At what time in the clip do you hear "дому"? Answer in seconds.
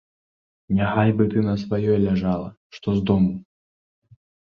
3.11-3.31